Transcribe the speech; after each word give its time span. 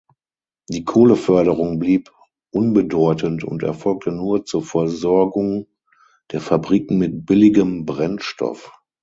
Die 0.67 0.83
Kohleförderung 0.83 1.77
blieb 1.77 2.11
unbedeutend 2.51 3.43
und 3.43 3.61
erfolgte 3.61 4.11
nur 4.11 4.43
zur 4.45 4.63
Versorgung 4.63 5.67
der 6.31 6.41
Fabriken 6.41 6.97
mit 6.97 7.27
billigem 7.27 7.85
Brennstoff. 7.85 8.71